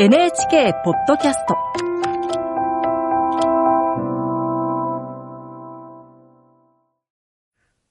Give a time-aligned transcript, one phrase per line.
[0.00, 1.56] NHK ポッドキャスト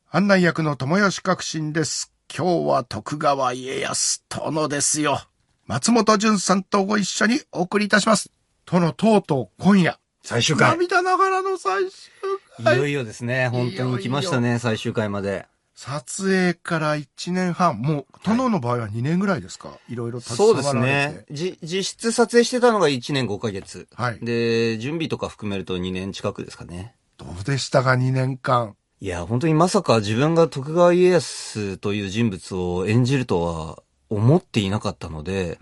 [0.10, 2.14] 案内役の友吉革新です。
[2.34, 5.20] 今日は徳川家康殿ですよ。
[5.66, 8.32] 松本潤さんとご一緒にお送りいたします。
[8.66, 10.00] 殿とうとう今夜。
[10.24, 10.70] 最終回。
[10.78, 12.12] 涙ながらの最終
[12.60, 12.78] い回。
[12.78, 13.50] よいよですね。
[13.50, 15.46] 本当に来ましたね、最終回まで。
[15.80, 17.80] 撮影から1年半。
[17.80, 19.78] もう、殿の場合は2年ぐらいですか？
[19.88, 21.26] いろいろそうです携わられね
[21.62, 23.88] 実質撮影してたのが1年5ヶ月。
[23.94, 26.96] はいで、準備とか含めると2年近くですかね。
[27.18, 28.76] どうでしたか ?2 年間。
[29.00, 35.60] いや、本当にまさか自分が徳川家康という人物を演じるとは思っていなかったので、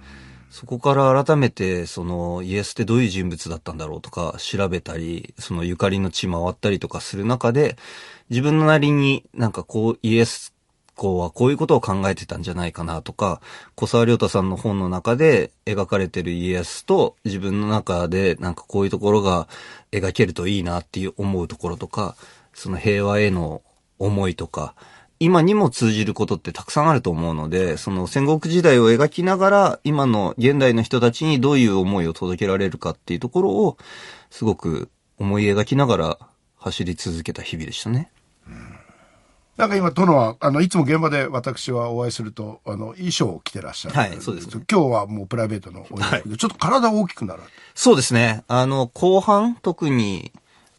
[0.55, 7.75] そこから改めて、その、イエスってどういう人物だったんだろうとか調べたり、そのゆかりの地回ったりとかする中で、
[8.29, 10.55] 自分のなりになんかこう、イエス
[10.95, 13.41] 公はこういうことを考えてたんじゃないかなとか、
[13.75, 19.49] 小沢亮太さんの本の中で描かれてる家康と自分の中でなんかこういうところが
[19.91, 22.15] 描けるといいなっていう思うところとか、
[22.53, 23.61] その平和への
[23.99, 24.73] 思いとか、
[25.19, 33.77] 今にも通じることってたくさんあると思うので、その戦国時代を描きながら、今の現代の人たちにどういう思いを届けられるかっていうところを、
[34.29, 36.19] すごく思い描きながら
[36.57, 38.11] 走り続けた日々でしたね。
[39.57, 43.95] なんか今、殿は、あの、いつも現場で私はお会いすると、あの、衣装を着てらっしゃる。
[43.95, 47.41] はいそうですね今日はもうプライベートのお洋服で、ちょっと体大きくなる。
[47.73, 48.43] そうですね。
[48.49, 50.33] あの、後半、特に、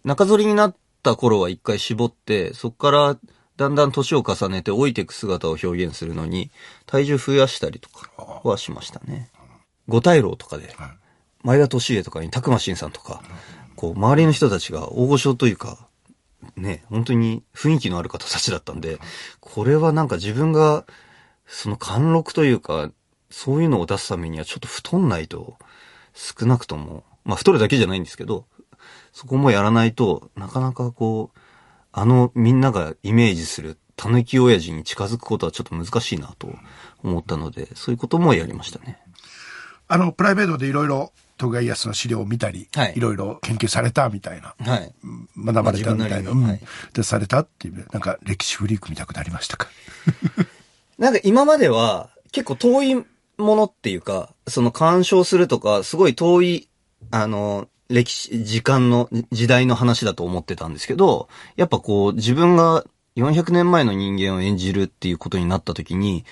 [0.04, 3.16] 中反りになった頃は一回絞って、そこから
[3.56, 6.50] だんだん年を重ねて老いていく姿を表現するのに、
[6.84, 8.10] 体重増やしたりとか
[8.44, 9.30] はしましたね。
[9.88, 10.74] 五大老とかで、
[11.42, 13.22] 前田利家とかに拓磨真さんとか、
[13.76, 15.86] こう、周りの人たちが大御所というか、
[16.56, 18.98] ね、本当に雰囲気のある方たちだったんで、
[19.40, 20.84] これはなんか自分が、
[21.46, 22.90] その貫禄というか、
[23.30, 25.56] そういうのを出すためにはちょっと太んないと、
[26.14, 28.46] 少なくとも、まあ太るだけじゃないんですけど、
[29.12, 31.38] そこもやらないとなかなかこう、
[31.98, 36.54] あのみんながイメージする狸親父に近づくことはちょっと難しいなと
[37.02, 39.00] 思ったので、そういうこともやりましたね。
[39.88, 44.92] あの、プライベートでいろいろ徳川家康の資料を見たり、はいいろいろ研究されたみたいな、はい。
[45.42, 46.60] 学ばれたみたいな、うんまあはい
[46.92, 49.68] で、されたっていう、なんか歴史フリーク見たくなりましたか？
[50.98, 53.04] なんか今までは結構遠いも
[53.38, 56.68] のっていうか、その干渉するとか、すごい遠い、
[57.10, 62.84] あの、歴史、時間の、時代の話だと思ってたんですけど、やっぱこう自分が
[63.16, 66.24] 400年前の人間を演じるっていうことになった時に、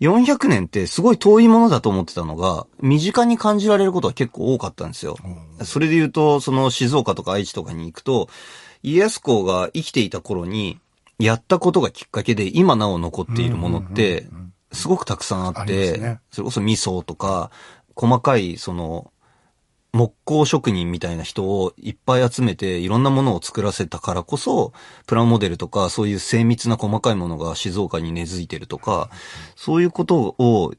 [0.00, 5.16] 400年ってすごい遠いものだと思ってたのが、身近に感じられることは結構多かったんですよ。
[5.62, 8.28] それで言うと、その静岡とか愛知とかに行くと、
[8.82, 10.78] 家康公が生きていた頃に、
[11.18, 14.26] やったことがきっかけで今なお残っているものって、
[14.72, 16.20] すごくたくさんあって、ね。
[16.30, 17.50] それこそ味噌とか、
[17.94, 19.10] 細かい、その、
[19.96, 24.72] 木工職人みたいな人をいっぱい集めていろんなものを作らせたからこそ、
[25.06, 29.08] プラモデルとかそういう精密な細かいものが静岡に根付いてるとか、
[29.56, 30.74] そういうことを、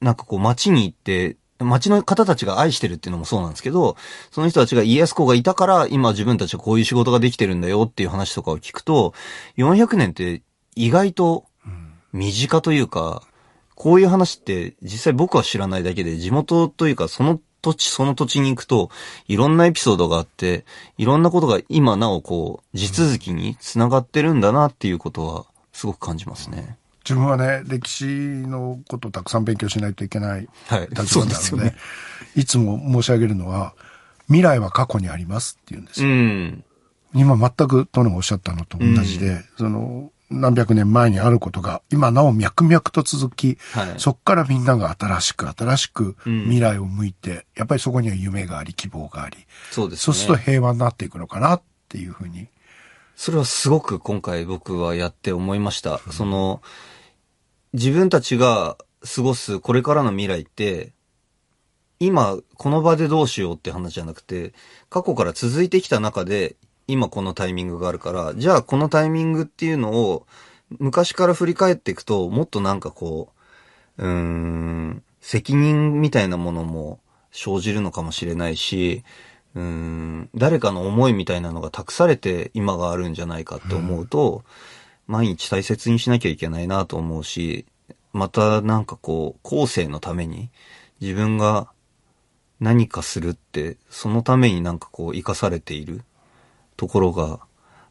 [0.00, 3.96] なんかこう街に行って、街の方たちが愛してるっていうのもそうなんですけど、
[4.32, 9.14] その人たちが家康公がいたから今自分たちはこういう仕事ができてるんだよっていう話とかを聞くと、
[9.56, 10.42] 400年って
[10.74, 11.44] 意外と
[12.12, 13.22] 身近というか、
[13.76, 18.90] こういう話って実際僕は知らないだけで地元というかその土地その土地に行くと
[19.28, 20.64] いろんなエピソードがあって、
[20.98, 26.76] いろんなことが今なおこう地続きに繋がってるんだなっていうことはすごく感じますね。
[27.04, 31.76] 自分はね、歴史のことをたくさん勉強しないといけないはい立場なので、ですよね
[32.36, 33.74] いつも申し上げるのは、
[34.26, 36.14] 未来は過去にありますって言うんですうよ。
[36.14, 36.64] ん。
[37.14, 49.36] 今全く殿がおっしゃったのと同じで、その、何百年前にあることが、今なお脈々と続き、はいそこからみんなが新しく新しくうん未来を向いて、やっぱりそこには夢があり、希望があり、
[49.70, 50.02] そうですね。
[50.04, 52.48] そうすると平和になっていくのかなっていうふうに。
[53.16, 56.00] それはすごく今回僕はやって思いました。
[56.10, 56.62] その、
[57.72, 58.76] 自分たちが
[59.14, 60.92] 過ごすこれからの未来って、
[62.00, 64.54] 今この場でどうしようって話じゃなくて、
[64.90, 66.56] 過去から続いてきた中で、
[66.92, 70.26] 今このタイミングがあるから、じゃあこのタイミングっていうのを、
[70.78, 73.32] 昔から振り返っていくと、もっとなんかこ
[73.98, 77.00] う、うーん、責任みたいなものも
[77.30, 79.04] 生じるのかもしれないし、
[79.54, 84.44] うーん、誰かの思いみたいなのが託されて今があるんじゃないかって思うと、
[85.06, 87.64] 毎日大切にしなきゃいけないなと思うし、
[88.12, 90.50] またなんかこう、後世のために
[91.00, 91.68] 自分が
[92.60, 96.02] 何かするって、そのためになんかこう生かされている。
[96.76, 97.40] ところが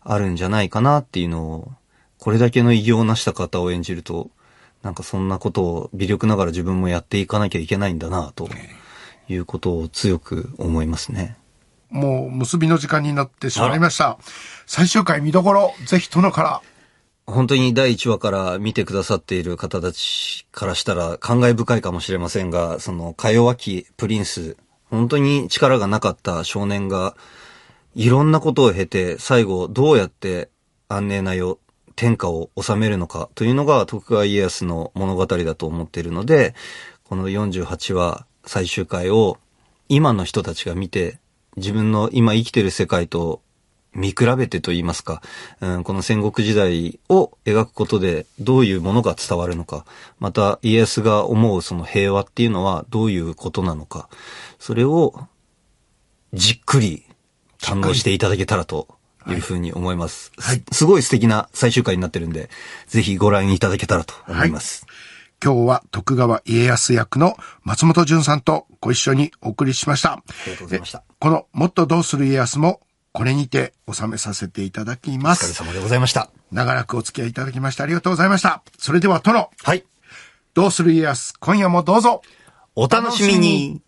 [0.02, 1.72] あるんじゃないかなっていうのを、
[2.20, 4.30] これだけの偉業を成した方を演じると、
[4.84, 8.50] なんかそんなことを微力ながら自分もやっていかなきゃいけないんだなと
[9.28, 11.38] いうことを強く思いますね。
[11.90, 14.18] もう結びの時間になってしまいました。
[14.66, 16.62] 最終回見どころ、ぜひ殿から。
[17.28, 24.58] 本当に第1話から見てくださっている方たちからしたら感慨深いかもしれませんが、その、か弱きプリンス、
[24.90, 27.16] 本当に力がなかった少年が、
[27.96, 30.50] いろんなことを経て、最後どうやって
[30.88, 31.60] 安寧な世、
[31.96, 36.56] 天下を治めるのかというのが徳川家康の物語だと思っているので、
[37.04, 39.38] この48話最終回を
[39.90, 41.20] 今の人たちが見て、
[41.58, 43.42] 自分の今生きてる世界と
[43.94, 45.22] 見比べてと言いますか、
[45.60, 49.86] うん、この戦国時代を描くことでどういうものが伝わるのか、
[50.20, 54.08] また家康が思うその平和っていうのはどういうことなのか、
[54.60, 55.14] それを
[56.34, 57.04] じっくり
[57.62, 58.88] 堪能していただけたらと
[59.28, 60.32] いうふうに思います。
[60.38, 62.50] はいすすごい素敵な最終回になってるんで、
[62.88, 64.86] ぜひご覧いただけたらと思います。
[65.44, 70.14] 今日は徳川家康役の松本潤さんとご一緒にお送りしました。
[70.14, 71.04] ありがとうございました。
[71.20, 72.80] このもっとどうする家康も
[73.12, 75.54] これにて収めさせていただきまお疲れす。
[75.54, 76.30] 様でございました。
[76.52, 78.64] 長らくお付き合いいただきましてありがとうございました。
[78.78, 79.84] それでは殿、はい。
[80.54, 82.22] どうする家康、今夜もどうぞ。
[82.76, 83.82] お楽しみに